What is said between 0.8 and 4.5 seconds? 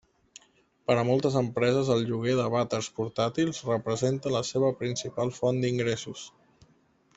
Per a moltes empreses el lloguer de vàters portàtils representa la